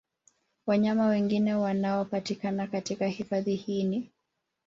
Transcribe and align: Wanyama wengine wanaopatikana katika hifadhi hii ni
Wanyama 0.67 1.07
wengine 1.07 1.55
wanaopatikana 1.55 2.67
katika 2.67 3.07
hifadhi 3.07 3.55
hii 3.55 3.83
ni 3.83 4.09